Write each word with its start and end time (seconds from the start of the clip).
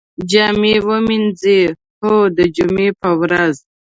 جامی 0.29 0.73
ومینځئ؟ 0.87 1.59
هو، 2.01 2.15
د 2.37 2.39
جمعې 2.55 2.89
په 3.01 3.09
ورځ 3.21 3.55